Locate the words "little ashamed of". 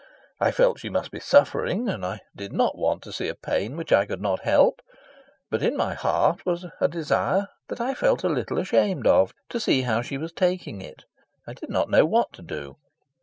8.27-9.31